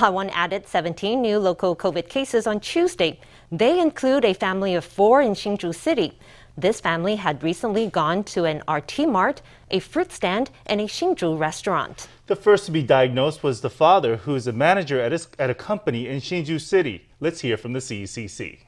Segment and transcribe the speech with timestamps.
[0.00, 3.20] Taiwan added 17 new local COVID cases on Tuesday.
[3.52, 6.18] They include a family of four in Hsinchu City.
[6.56, 11.38] This family had recently gone to an RT Mart, a fruit stand, and a Hsinchu
[11.38, 12.08] restaurant.
[12.28, 15.50] The first to be diagnosed was the father, who is a manager at a, at
[15.50, 17.06] a company in Hsinchu City.
[17.20, 18.60] Let's hear from the CECC.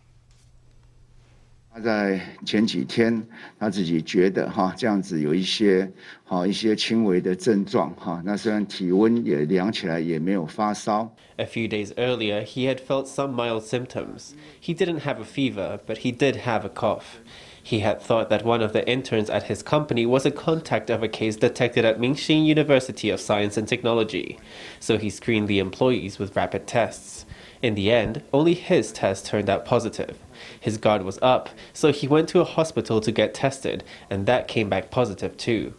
[1.74, 3.26] 他在前几天
[3.58, 5.90] 他自己觉得哈，这样子有一些
[6.22, 8.20] 好一些轻微的症状哈。
[8.26, 11.10] 那虽然体温也量起来，也没有发烧。
[11.36, 14.34] A few days earlier, he had felt some mild symptoms.
[14.60, 17.20] He didn't have a fever, but he did have a cough.
[17.64, 21.02] He had thought that one of the interns at his company was a contact of
[21.02, 24.36] a case detected at Minghsin University of Science and Technology,
[24.78, 27.24] so he screened the employees with rapid tests.
[27.62, 30.18] In the end, only his test turned out positive.
[30.60, 34.48] His guard was up, so he went to a hospital to get tested, and that
[34.48, 35.74] came back positive too.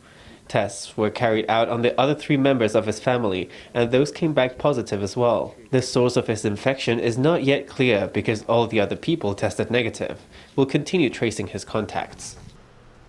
[0.47, 4.33] Tests were carried out on the other three members of his family, and those came
[4.33, 5.55] back positive as well.
[5.71, 9.71] The source of his infection is not yet clear because all the other people tested
[9.71, 10.21] negative.
[10.55, 12.35] We'll continue tracing his contacts.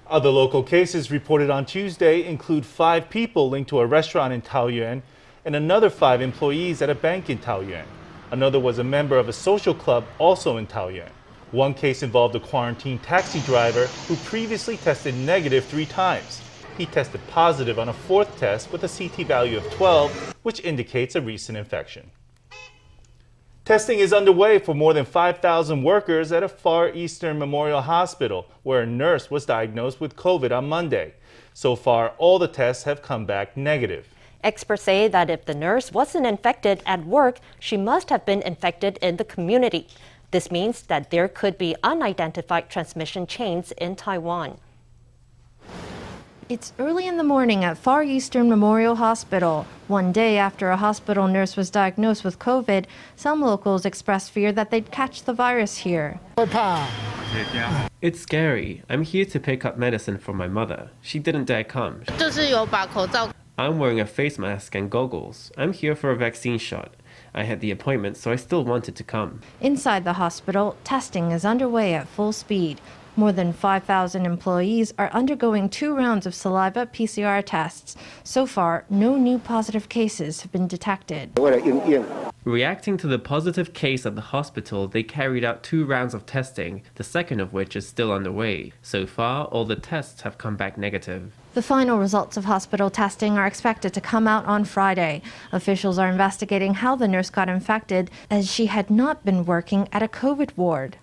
[0.07, 5.03] Other local cases reported on Tuesday include five people linked to a restaurant in Taoyuan
[5.45, 7.85] and another five employees at a bank in Taoyuan.
[8.31, 11.11] Another was a member of a social club also in Taoyuan.
[11.55, 16.41] One case involved a quarantined taxi driver who previously tested negative three times.
[16.77, 21.15] He tested positive on a fourth test with a CT value of 12, which indicates
[21.15, 22.11] a recent infection.
[23.65, 28.81] Testing is underway for more than 5,000 workers at a Far Eastern Memorial Hospital, where
[28.81, 31.15] a nurse was diagnosed with COVID on Monday.
[31.53, 34.09] So far, all the tests have come back negative.
[34.43, 38.99] Experts say that if the nurse wasn't infected at work, she must have been infected
[39.01, 39.87] in the community.
[40.35, 44.59] This means that there could be unidentified transmission chains in Taiwan.
[46.49, 49.65] It's early in the morning at Far Eastern Memorial Hospital.
[49.87, 54.73] One day after a hospital nurse was diagnosed with COVID, some locals expressed fear that
[54.73, 56.19] they'd catch the virus here.
[58.03, 58.83] It's scary.
[58.89, 60.91] I'm here to pick up medicine for my mother.
[61.01, 62.03] She didn't dare come.
[63.57, 65.53] I'm wearing a face mask and goggles.
[65.57, 66.97] I'm here for a vaccine shot.
[67.35, 69.41] I had the appointment, so I still wanted to come.
[69.61, 72.81] Inside the hospital, testing is underway at full speed.
[73.17, 77.97] More than 5,000 employees are undergoing two rounds of saliva PCR tests.
[78.25, 81.31] So far, no new positive cases have been detected.
[82.45, 86.83] Reacting to the positive case at the hospital, they carried out two rounds of testing,
[86.97, 88.73] the second of which is still underway.
[88.83, 91.33] So far, all the tests have come back negative.
[91.55, 95.23] The final results of hospital testing are expected to come out on Friday.
[95.53, 100.03] Officials are investigating how the nurse got infected as she had not been working at
[100.03, 100.99] a COVID ward.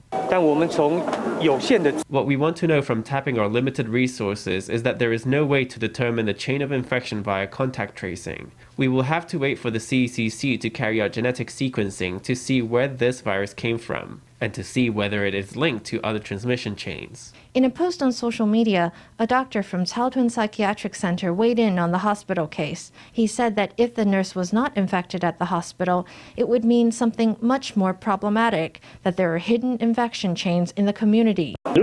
[2.07, 5.45] What we want to know from tapping our limited resources is that there is no
[5.45, 8.51] way to determine the chain of infection via contact tracing.
[8.77, 12.61] We will have to wait for the CECC to carry out genetic sequencing to see
[12.61, 16.75] where this virus came from and to see whether it is linked to other transmission
[16.75, 17.33] chains.
[17.53, 21.91] In a post on social media, a doctor from Taoyuan Psychiatric Center weighed in on
[21.91, 22.93] the hospital case.
[23.11, 26.07] He said that if the nurse was not infected at the hospital,
[26.37, 30.93] it would mean something much more problematic that there are hidden infection chains in the
[30.93, 31.55] community.
[31.65, 31.75] If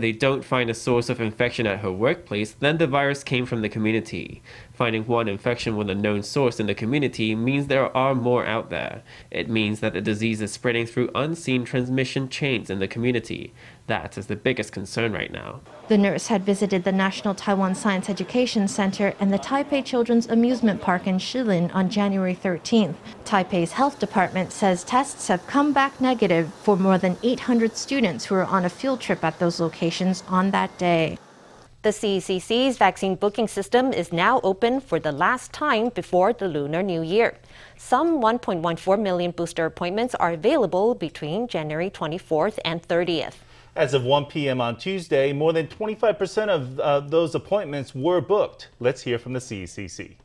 [0.00, 3.62] they don't find a source of infection at her workplace, then the virus came from
[3.62, 4.42] the community.
[4.76, 8.68] Finding one infection with a known source in the community means there are more out
[8.68, 9.02] there.
[9.30, 13.54] It means that the disease is spreading through unseen transmission chains in the community.
[13.86, 15.62] That is the biggest concern right now.
[15.88, 20.82] The nurse had visited the National Taiwan Science Education Center and the Taipei Children's Amusement
[20.82, 22.96] Park in Shilin on January 13th.
[23.24, 28.34] Taipei's health department says tests have come back negative for more than 800 students who
[28.34, 31.16] were on a field trip at those locations on that day.
[31.85, 36.83] The CECC's vaccine booking system is now open for the last time before the Lunar
[36.83, 37.33] New Year.
[37.75, 43.33] Some 1.14 million booster appointments are available between January 24th and 30th.
[43.75, 44.61] As of 1 p.m.
[44.61, 48.69] on Tuesday, more than 25% of uh, those appointments were booked.
[48.79, 50.17] Let's hear from the CECC.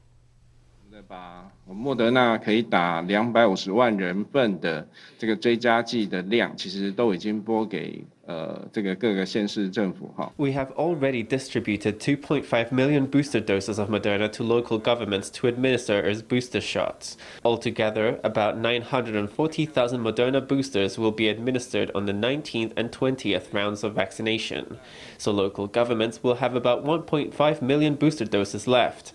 [1.08, 10.32] 把莫德纳可以打两百五十万人份的这个追加剂的量，其实都已经拨给 呃这个各个县市政府哈。
[10.36, 16.22] We have already distributed 2.5 million booster doses of Moderna to local governments to administer as
[16.22, 17.16] booster shots.
[17.42, 23.94] Altogether, about 940,000 Moderna boosters will be administered on the 19th and 20th rounds of
[23.94, 24.78] vaccination.
[25.18, 29.12] So local governments will have about 1.5 million booster doses left.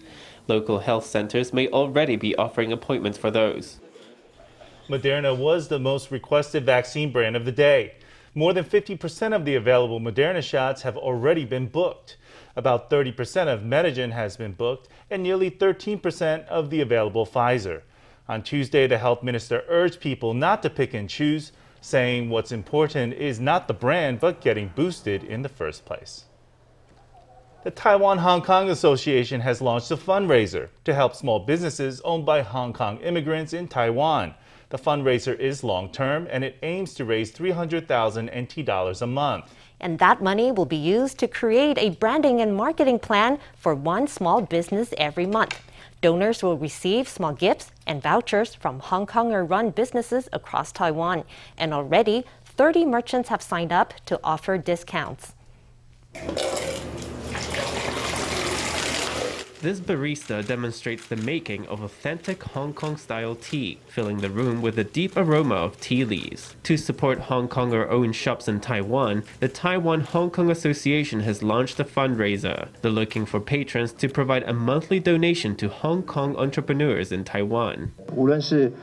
[0.47, 3.79] Local health centers may already be offering appointments for those.
[4.89, 7.93] Moderna was the most requested vaccine brand of the day.
[8.36, 12.18] More than 50% of the available Moderna shots have already been booked.
[12.54, 17.80] About 30% of Medigen has been booked, and nearly 13% of the available Pfizer.
[18.28, 23.14] On Tuesday, the health minister urged people not to pick and choose, saying what's important
[23.14, 26.26] is not the brand, but getting boosted in the first place.
[27.64, 32.42] The Taiwan Hong Kong Association has launched a fundraiser to help small businesses owned by
[32.42, 34.34] Hong Kong immigrants in Taiwan.
[34.68, 39.54] The fundraiser is long term and it aims to raise 300,000 NT dollars a month.
[39.80, 44.08] And that money will be used to create a branding and marketing plan for one
[44.08, 45.60] small business every month.
[46.00, 51.24] Donors will receive small gifts and vouchers from Hong Konger run businesses across Taiwan.
[51.56, 55.34] And already, 30 merchants have signed up to offer discounts.
[59.65, 64.79] This barista demonstrates the making of authentic Hong Kong style tea, filling the room with
[64.79, 66.55] a deep aroma of tea leaves.
[66.63, 71.79] To support Hong Konger owned shops in Taiwan, the Taiwan Hong Kong Association has launched
[71.79, 72.69] a fundraiser.
[72.81, 77.91] They're looking for patrons to provide a monthly donation to Hong Kong entrepreneurs in Taiwan.
[78.15, 78.73] 无论是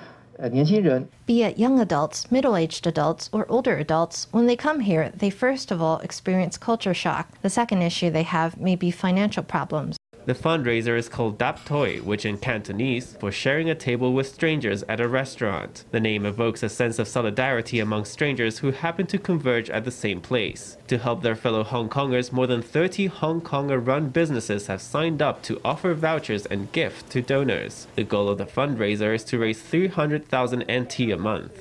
[0.53, 5.11] 年轻人 Be it young adults, middle aged adults, or older adults, when they come here,
[5.19, 7.27] they first of all experience culture shock.
[7.43, 9.97] The second issue they have may be financial problems.
[10.26, 14.82] The fundraiser is called Dap Toi, which in Cantonese for sharing a table with strangers
[14.84, 15.84] at a restaurant.
[15.92, 19.92] The name evokes a sense of solidarity among strangers who happen to converge at the
[19.92, 20.78] same place.
[20.94, 25.24] To help their fellow Hong Kongers, more than 30 Hong Konger run businesses have signed
[25.24, 27.88] up to offer vouchers and gifts to donors.
[27.96, 31.52] The goal of the fundraiser is to raise 300,000 NT a month.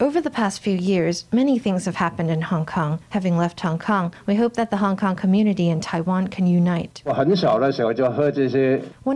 [0.00, 2.98] Over the past few years, many things have happened in Hong Kong.
[3.10, 7.02] Having left Hong Kong, we hope that the Hong Kong community in Taiwan can unite.
[7.04, 7.16] When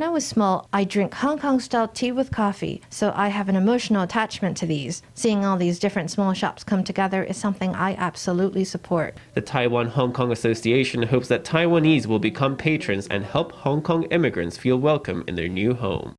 [0.04, 3.56] I was small, I drink Hong Kong style tea with coffee, so I have an
[3.56, 5.02] emotional attachment to these.
[5.14, 9.16] Seeing all these different small shops come together is something I absolutely support.
[9.34, 14.04] The Taiwan Hong Kong Association hopes that Taiwanese will become patrons and help Hong Kong
[14.04, 16.14] immigrants feel welcome in their new home.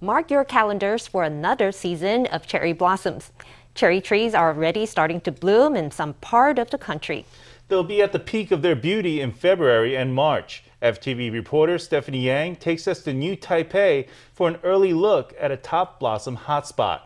[0.00, 3.30] Mark your calendars for another season of cherry blossoms.
[3.74, 7.24] Cherry trees are already starting to bloom in some part of the country.
[7.68, 10.64] They'll be at the peak of their beauty in February and March.
[10.82, 15.56] FTV reporter Stephanie Yang takes us to New Taipei for an early look at a
[15.56, 17.00] top blossom hotspot.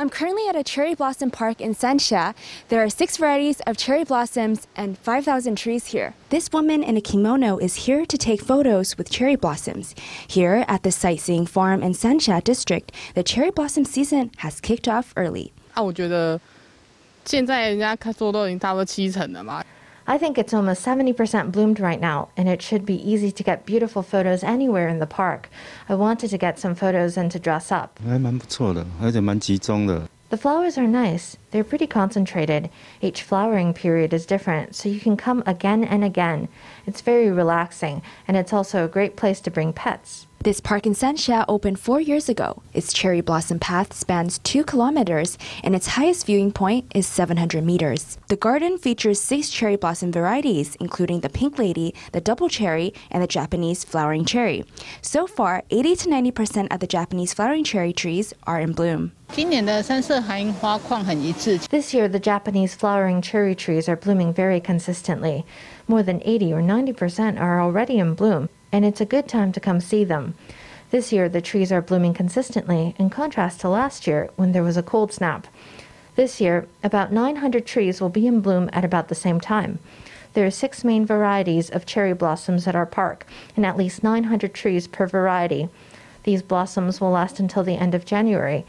[0.00, 2.34] I'm currently at a cherry blossom park in Sanxia.
[2.70, 6.14] There are six varieties of cherry blossoms and 5,000 trees here.
[6.30, 9.94] This woman in a kimono is here to take photos with cherry blossoms.
[10.26, 15.12] Here at the sightseeing farm in Sanxia district, the cherry blossom season has kicked off
[15.18, 15.52] early.
[15.74, 16.40] Ah, 啊，我觉得
[17.26, 19.62] 现在人家说都已经差不多七成了嘛。
[20.10, 24.02] I think it's almost 70% bloomed right now, and it should be easy to get beautiful
[24.02, 25.48] photos anywhere in the park.
[25.88, 28.00] I wanted to get some photos and to dress up.
[30.30, 31.36] The flowers are nice.
[31.52, 32.70] They're pretty concentrated.
[33.00, 36.48] Each flowering period is different, so you can come again and again.
[36.86, 40.26] It's very relaxing, and it's also a great place to bring pets.
[40.42, 42.62] This park in Sanxia opened four years ago.
[42.72, 48.16] Its cherry blossom path spans two kilometers, and its highest viewing point is 700 meters.
[48.28, 53.22] The garden features six cherry blossom varieties, including the pink lady, the double cherry, and
[53.22, 54.64] the Japanese flowering cherry.
[55.02, 59.12] So far, 80 to 90 percent of the Japanese flowering cherry trees are in bloom.
[61.68, 65.44] This year, the Japanese flowering cherry trees are blooming very consistently.
[65.86, 69.52] More than 80 or 90 percent are already in bloom and it's a good time
[69.52, 70.34] to come see them.
[70.90, 74.76] This year, the trees are blooming consistently, in contrast to last year when there was
[74.76, 75.46] a cold snap.
[76.16, 79.78] This year, about 900 trees will be in bloom at about the same time.
[80.34, 84.52] There are six main varieties of cherry blossoms at our park, and at least 900
[84.52, 85.68] trees per variety.
[86.24, 88.64] These blossoms will last until the end of January.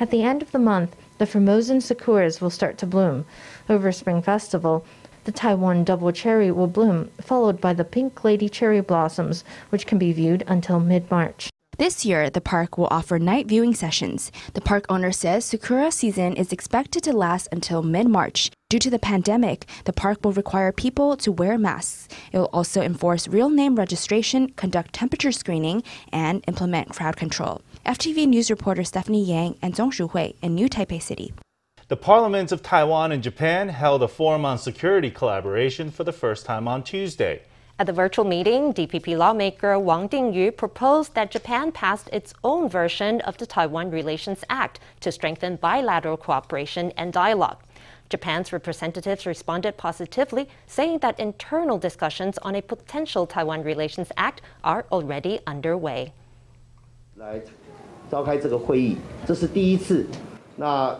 [0.00, 3.24] At the end of the month, the Formosan sakuras will start to bloom.
[3.68, 4.84] Over Spring Festival,
[5.26, 9.98] the Taiwan double cherry will bloom, followed by the pink lady cherry blossoms, which can
[9.98, 11.50] be viewed until mid March.
[11.78, 14.32] This year, the park will offer night viewing sessions.
[14.54, 18.50] The park owner says Sakura season is expected to last until mid March.
[18.70, 22.08] Due to the pandemic, the park will require people to wear masks.
[22.32, 27.62] It will also enforce real name registration, conduct temperature screening, and implement crowd control.
[27.84, 31.34] FTV News reporter Stephanie Yang and Zhong Shuhui in New Taipei City.
[31.91, 36.45] The parliaments of Taiwan and Japan held a forum on security collaboration for the first
[36.45, 37.41] time on Tuesday.
[37.79, 43.19] At the virtual meeting, DPP lawmaker Wang Dingyu proposed that Japan pass its own version
[43.27, 47.57] of the Taiwan Relations Act to strengthen bilateral cooperation and dialogue.
[48.07, 54.85] Japan's representatives responded positively, saying that internal discussions on a potential Taiwan Relations Act are
[54.93, 56.13] already underway.
[57.17, 57.41] 来
[58.09, 60.07] 召开这个会议，这是第一次。
[60.55, 60.97] 那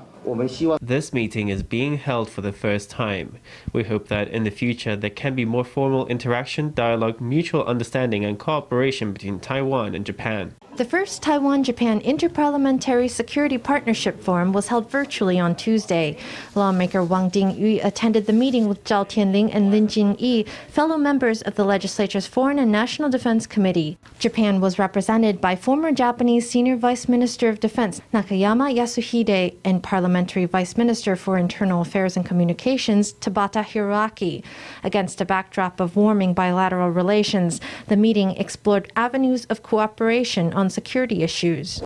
[0.80, 3.38] this meeting is being held for the first time.
[3.72, 8.24] We hope that in the future there can be more formal interaction, dialogue, mutual understanding,
[8.24, 10.56] and cooperation between Taiwan and Japan.
[10.76, 16.18] The first Taiwan Japan Interparliamentary Security Partnership Forum was held virtually on Tuesday.
[16.54, 21.54] Lawmaker Wang Dingyu attended the meeting with Zhao Tianlin and Lin Jingyi, fellow members of
[21.54, 23.96] the legislature's Foreign and National Defense Committee.
[24.18, 30.44] Japan was represented by former Japanese Senior Vice Minister of Defense Nakayama Yasuhide and Parliamentary
[30.44, 34.44] Vice Minister for Internal Affairs and Communications Tabata Hiroaki.
[34.84, 41.22] Against a backdrop of warming bilateral relations, the meeting explored avenues of cooperation on security
[41.22, 41.82] issues.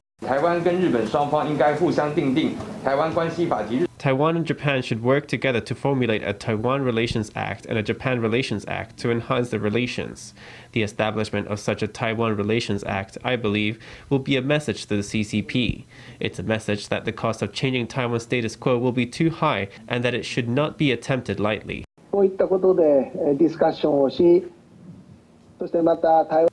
[4.01, 8.21] Taiwan and Japan should work together to formulate a Taiwan Relations Act and a Japan
[8.21, 10.33] Relations Act to enhance the relations.
[10.73, 14.97] The establishment of such a Taiwan Relations Act, I believe, will be a message to
[14.97, 15.85] the CCP.
[16.19, 19.69] It's a message that the cost of changing Taiwan's status quo will be too high
[19.87, 21.85] and that it should not be attempted lightly.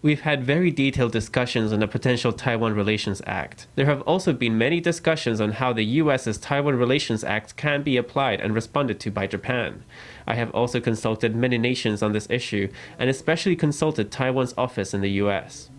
[0.02, 3.68] We've had very detailed discussions on the potential Taiwan Relations Act.
[3.76, 7.98] There have also been many discussions on how the US's Taiwan Relations Act can be
[7.98, 9.84] applied and responded to by Japan.
[10.26, 15.02] I have also consulted many nations on this issue and especially consulted Taiwan's office in
[15.02, 15.70] the US.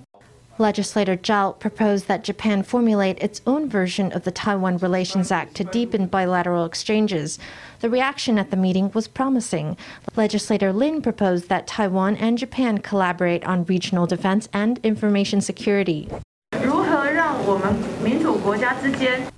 [0.58, 5.64] Legislator Zhao proposed that Japan formulate its own version of the Taiwan Relations Act to
[5.64, 7.38] deepen bilateral exchanges.
[7.80, 9.76] The reaction at the meeting was promising.
[10.16, 16.08] Legislator Lin proposed that Taiwan and Japan collaborate on regional defense and information security.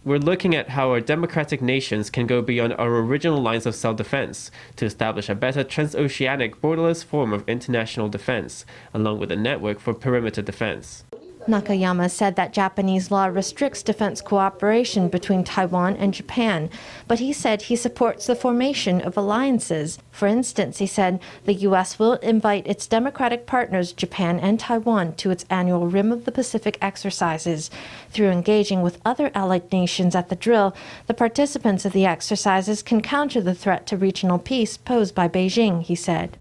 [0.04, 3.96] We're looking at how our democratic nations can go beyond our original lines of self
[3.96, 9.78] defense to establish a better transoceanic borderless form of international defense, along with a network
[9.78, 11.04] for perimeter defense.
[11.48, 16.68] Nakayama said that Japanese law restricts defense cooperation between Taiwan and Japan,
[17.08, 19.98] but he said he supports the formation of alliances.
[20.10, 21.98] For instance, he said the U.S.
[21.98, 26.76] will invite its democratic partners, Japan and Taiwan, to its annual Rim of the Pacific
[26.82, 27.70] exercises.
[28.10, 30.74] Through engaging with other allied nations at the drill,
[31.06, 35.82] the participants of the exercises can counter the threat to regional peace posed by Beijing,
[35.82, 36.36] he said.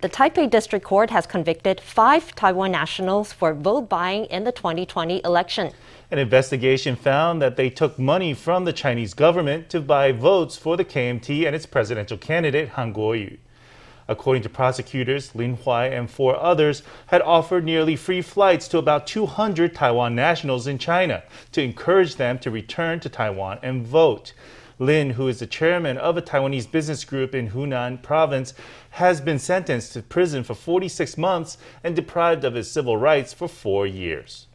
[0.00, 5.20] The Taipei District Court has convicted five Taiwan nationals for vote buying in the 2020
[5.26, 5.72] election.
[6.10, 10.78] An investigation found that they took money from the Chinese government to buy votes for
[10.78, 13.36] the KMT and its presidential candidate, Han Kuo-yu.
[14.08, 19.06] According to prosecutors, Lin Huai and four others had offered nearly free flights to about
[19.06, 24.32] 200 Taiwan nationals in China to encourage them to return to Taiwan and vote.
[24.80, 28.54] Lin, who is the chairman of a Taiwanese business group in Hunan province,
[28.92, 33.46] has been sentenced to prison for 46 months and deprived of his civil rights for
[33.46, 34.46] four years.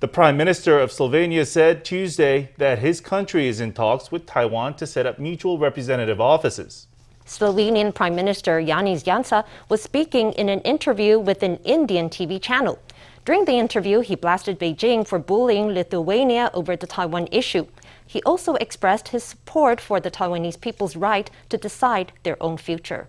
[0.00, 4.74] The Prime Minister of Slovenia said Tuesday that his country is in talks with Taiwan
[4.74, 6.88] to set up mutual representative offices.
[7.24, 12.78] Slovenian Prime Minister Janez Janša was speaking in an interview with an Indian TV channel.
[13.24, 17.66] During the interview, he blasted Beijing for bullying Lithuania over the Taiwan issue.
[18.08, 23.06] He also expressed his support for the Taiwanese people's right to decide their own future.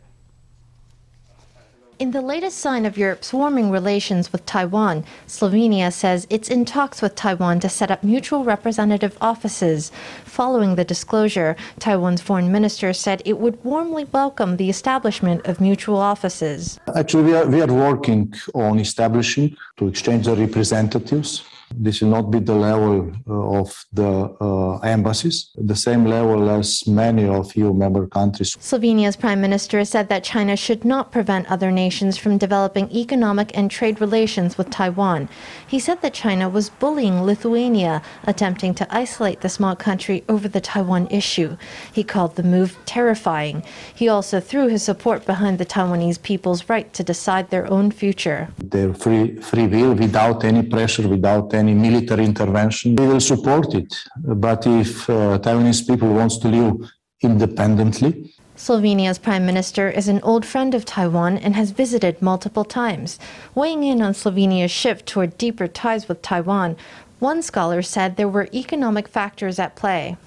[2.00, 7.01] In the latest sign of Europe's warming relations with Taiwan, Slovenia says it's in talks
[7.01, 9.91] with Taiwan to set up mutual representative offices.
[10.25, 15.98] Following the disclosure, Taiwan's foreign minister said it would warmly welcome the establishment of mutual
[15.98, 16.79] offices.
[16.96, 21.44] Actually, we are, we are working on establishing to exchange the representatives
[21.76, 24.10] this will not be the level uh, of the
[24.42, 28.56] uh, embassies, the same level as many of EU member countries.
[28.60, 33.70] Slovenia's prime minister said that China should not prevent other nations from developing economic and
[33.70, 35.30] trade relations with Taiwan.
[35.68, 40.62] He said that China was bullying Lithuania, attempting to isolate the small country over the
[40.62, 41.58] Taiwan issue.
[41.94, 43.64] He called the move terrifying.
[43.94, 48.50] He also threw his support behind the Taiwanese people's right to decide their own future.
[48.58, 53.94] Their free, free will without any pressure, without any military intervention, we will support it.
[54.18, 60.46] But if uh, Taiwanese people wants to live independently, Slovenia's prime minister is an old
[60.46, 63.18] friend of Taiwan and has visited multiple times.
[63.56, 66.75] Weighing in on Slovenia's shift toward deeper ties with Taiwan,
[67.20, 70.18] one scholar said there were economic factors at play.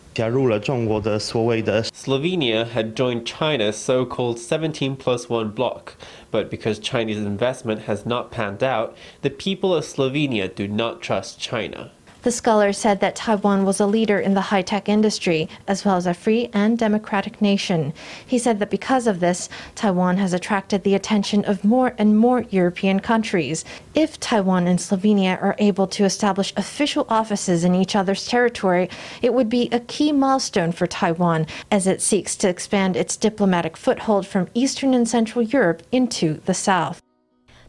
[1.91, 5.97] Slovenia had joined China's so called 17 plus 1 bloc,
[6.31, 11.41] but because Chinese investment has not panned out, the people of Slovenia do not trust
[11.41, 11.93] China.
[12.23, 15.97] The scholar said that Taiwan was a leader in the high tech industry, as well
[15.97, 17.93] as a free and democratic nation.
[18.25, 22.43] He said that because of this, Taiwan has attracted the attention of more and more
[22.51, 23.65] European countries.
[23.97, 28.89] If Taiwan and Slovenia are able to establish official offices in each other's territory,
[29.21, 33.77] it would be a key milestone for Taiwan as it seeks to expand its diplomatic
[33.77, 37.03] foothold from Eastern and Central Europe into the South.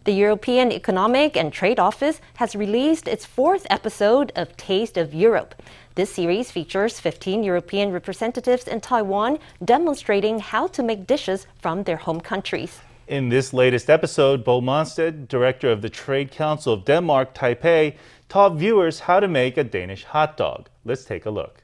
[0.06, 5.56] The European Economic and Trade Office has released its fourth episode of Taste of Europe.
[5.96, 11.96] This series features 15 European representatives in Taiwan demonstrating how to make dishes from their
[11.96, 12.82] home countries.
[13.08, 17.96] In this latest episode, Bo Monstedt, director of the Trade Council of Denmark, Taipei,
[18.28, 20.68] taught viewers how to make a Danish hot dog.
[20.84, 21.64] Let's take a look.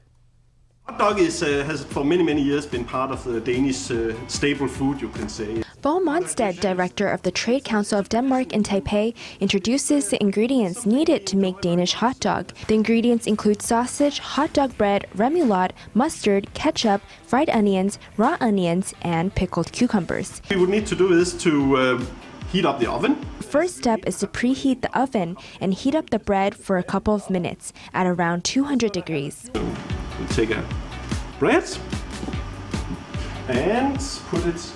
[0.84, 4.14] Hot dog is, uh, has for many, many years been part of the Danish uh,
[4.28, 5.62] staple food, you can say.
[5.82, 11.26] Bo Monstedt, director of the Trade Council of Denmark in Taipei, introduces the ingredients needed
[11.28, 12.52] to make Danish hot dog.
[12.66, 19.34] The ingredients include sausage, hot dog bread, remoulade, mustard, ketchup, fried onions, raw onions, and
[19.34, 20.42] pickled cucumbers.
[20.50, 22.04] We would need to do this to uh,
[22.52, 23.16] heat up the oven.
[23.40, 27.14] First step is to preheat the oven and heat up the bread for a couple
[27.14, 29.48] of minutes at around 200 degrees.
[29.54, 29.62] So
[30.18, 30.62] we'll take a
[31.38, 31.64] bread
[33.48, 34.72] and put it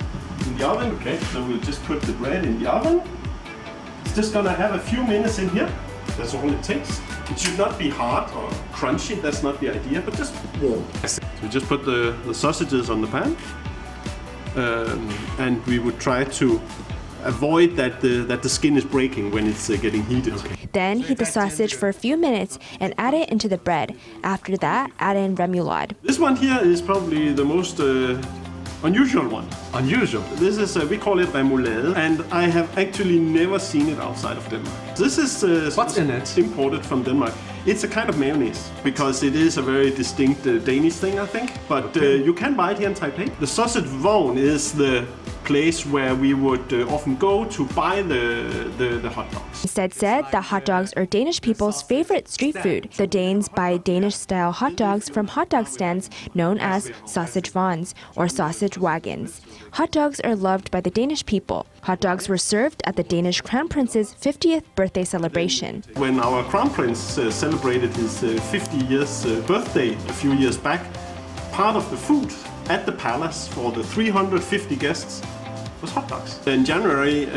[0.46, 0.90] in the oven.
[0.96, 3.02] Okay, so we'll just put the bread in the oven.
[4.04, 5.72] It's just gonna have a few minutes in here.
[6.16, 7.00] That's all it takes.
[7.30, 10.84] It should not be hard or crunchy, that's not the idea, but just warm.
[11.06, 13.36] So we just put the, the sausages on the pan.
[14.56, 15.08] Um,
[15.38, 16.60] and we would try to
[17.24, 20.34] avoid that the, that the skin is breaking when it's uh, getting heated.
[20.72, 23.96] Then heat the sausage for a few minutes and add it into the bread.
[24.22, 25.92] After that, add in remoulade.
[26.02, 28.20] This one here is probably the most uh,
[28.84, 29.48] unusual one.
[29.72, 30.22] Unusual?
[30.36, 34.36] This is, uh, we call it remoulade, and I have actually never seen it outside
[34.36, 34.96] of Denmark.
[34.96, 36.38] This is uh, What's in it?
[36.38, 37.32] imported from Denmark.
[37.66, 41.26] It's a kind of mayonnaise because it is a very distinct uh, Danish thing, I
[41.26, 41.50] think.
[41.68, 43.30] But uh, you can buy it here in Taipei.
[43.40, 45.06] The sausage vogn is the
[45.44, 49.64] place where we would uh, often go to buy the, the, the hot dogs.
[49.74, 52.90] Monstedt said that hot dogs are Danish people's favorite street food.
[52.96, 58.28] The Danes buy Danish-style hot dogs from hot dog stands known as sausage vans or
[58.28, 59.40] sausage wagons.
[59.72, 61.66] Hot dogs are loved by the Danish people.
[61.82, 65.82] Hot dogs were served at the Danish Crown Prince's 50th birthday celebration.
[65.94, 70.56] When our Crown Prince uh, celebrated his uh, 50 years uh, birthday a few years
[70.56, 70.80] back,
[71.52, 72.32] part of the food
[72.68, 75.22] at the palace for the 350 guests
[75.84, 76.46] was hot dogs.
[76.46, 77.32] In January, uh,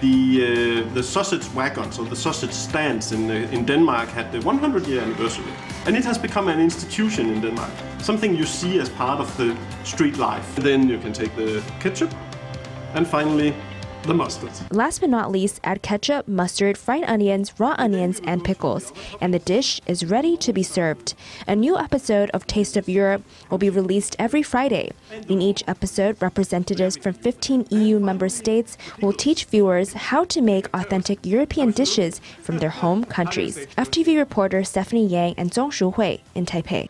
[0.00, 4.40] the uh, the sausage wagons or the sausage stands in uh, in Denmark had the
[4.40, 5.52] 100 year anniversary,
[5.86, 9.54] and it has become an institution in Denmark, something you see as part of the
[9.84, 10.56] street life.
[10.56, 12.10] Then you can take the ketchup,
[12.94, 13.54] and finally
[14.02, 14.50] the mustard.
[14.70, 19.38] Last but not least, add ketchup, mustard, fried onions, raw onions, and pickles, and the
[19.38, 21.14] dish is ready to be served.
[21.46, 24.90] A new episode of Taste of Europe will be released every Friday.
[25.28, 30.68] In each episode, representatives from 15 EU member states will teach viewers how to make
[30.74, 33.66] authentic European dishes from their home countries.
[33.78, 36.88] FTV reporter Stephanie Yang and Zhong Shuhui in Taipei.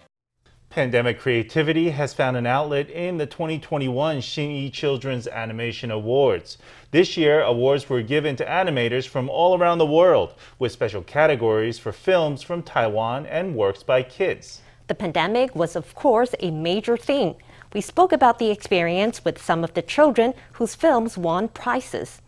[0.70, 6.58] Pandemic creativity has found an outlet in the 2021 Xinyi Children's Animation Awards.
[6.92, 11.80] This year, awards were given to animators from all around the world, with special categories
[11.80, 14.60] for films from Taiwan and works by kids.
[14.86, 17.34] The pandemic was, of course, a major theme.
[17.72, 22.22] We spoke about the experience with some of the children whose films won prizes.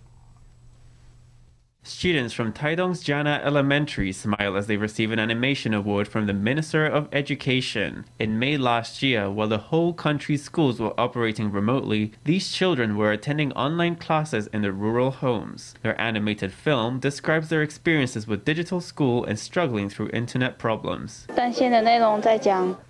[1.85, 6.87] Students from Taidong's Jana Elementary smile as they receive an animation award from the Minister
[6.87, 8.05] of Education.
[8.21, 13.11] In May last year, while the whole country's schools were operating remotely, these children were
[13.11, 15.75] attending online classes in their rural homes.
[15.83, 21.27] Their animated film describes their experiences with digital school and struggling through internet problems.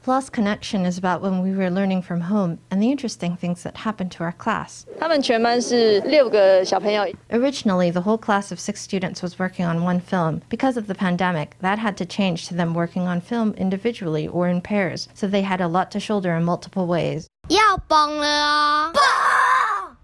[0.06, 3.78] Lost Connection is about when we were learning from home and the interesting things that
[3.78, 4.84] happened to our class.
[7.30, 10.42] Originally, the whole class of six students was working on one film.
[10.48, 14.48] Because of the pandemic, that had to change to them working on film individually or
[14.48, 17.28] in pairs, so they had a lot to shoulder in multiple ways.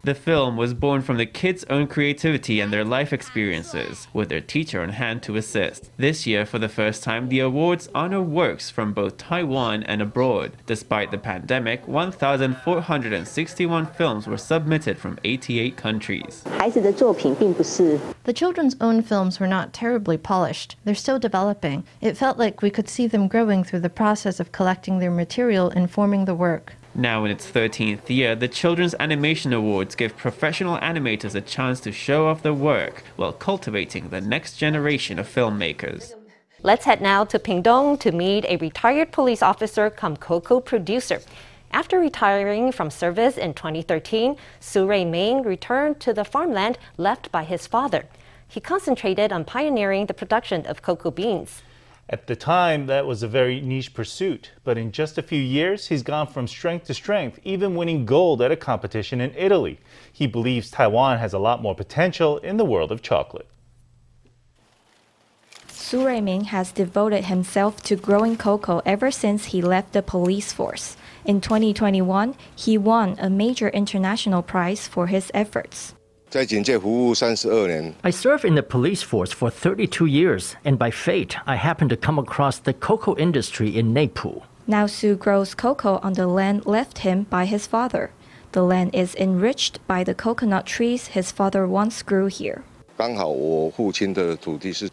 [0.04, 4.40] The film was born from the kids' own creativity and their life experiences, with their
[4.40, 5.90] teacher on hand to assist.
[5.96, 10.52] This year, for the first time, the awards honor works from both Taiwan and abroad.
[10.66, 16.44] Despite the pandemic, 1,461 films were submitted from 88 countries.
[16.44, 20.76] The children's own films were not terribly polished.
[20.84, 21.84] They're still developing.
[22.00, 25.70] It felt like we could see them growing through the process of collecting their material
[25.70, 26.74] and forming the work.
[26.94, 31.92] Now in its 13th year, the Children's Animation Awards give professional animators a chance to
[31.92, 36.14] show off their work while cultivating the next generation of filmmakers.
[36.62, 41.20] Let's head now to Pingdong to meet a retired police officer come cocoa producer.
[41.70, 47.44] After retiring from service in 2013, Su Rui Ming returned to the farmland left by
[47.44, 48.06] his father.
[48.48, 51.62] He concentrated on pioneering the production of cocoa beans.
[52.10, 55.88] At the time, that was a very niche pursuit, but in just a few years,
[55.88, 59.78] he's gone from strength to strength, even winning gold at a competition in Italy.
[60.10, 63.46] He believes Taiwan has a lot more potential in the world of chocolate.
[65.68, 70.96] Su Ruiming has devoted himself to growing cocoa ever since he left the police force.
[71.26, 75.94] In 2021, he won a major international prize for his efforts.
[78.04, 81.96] I served in the police force for 32 years, and by fate, I happened to
[81.96, 84.42] come across the cocoa industry in Neipu.
[84.66, 88.10] Now Su grows cocoa on the land left him by his father.
[88.52, 92.62] The land is enriched by the coconut trees his father once grew here.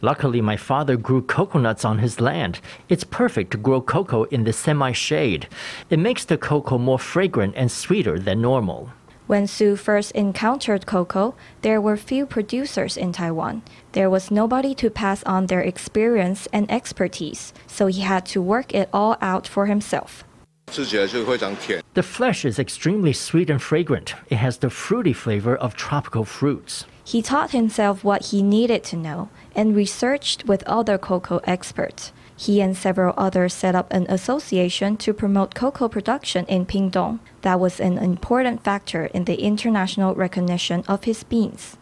[0.02, 2.62] Luckily, my father grew coconuts on his land.
[2.88, 5.50] It's perfect to grow cocoa in the semi shade.
[5.90, 8.92] It makes the cocoa more fragrant and sweeter than normal.
[9.28, 11.34] When Su first encountered cocoa,
[11.64, 13.64] there were few producers in Taiwan.
[13.94, 18.76] There was nobody to pass on their experience and expertise, so he had to work
[18.76, 20.24] it all out for himself.
[20.68, 24.14] The flesh is extremely sweet and fragrant.
[24.30, 26.86] It has the fruity flavor of tropical fruits.
[27.04, 32.12] He taught himself what he needed to know and researched with other cocoa experts.
[32.38, 37.20] He and several others set up an association to promote cocoa production in Pingdong.
[37.42, 41.78] That was an important factor in the international recognition of his beans.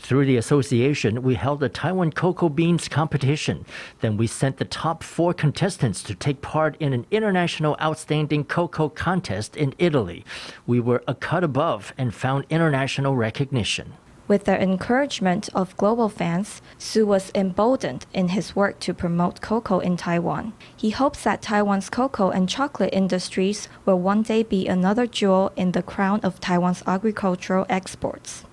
[0.00, 3.66] Through the association, we held a Taiwan cocoa beans competition.
[4.00, 8.88] Then we sent the top four contestants to take part in an international outstanding cocoa
[8.88, 10.24] contest in Italy.
[10.66, 13.92] We were a cut above and found international recognition.
[14.30, 19.80] With the encouragement of global fans, Su was emboldened in his work to promote cocoa
[19.80, 20.52] in Taiwan.
[20.76, 25.72] He hopes that Taiwan's cocoa and chocolate industries will one day be another jewel in
[25.72, 28.44] the crown of Taiwan's agricultural exports.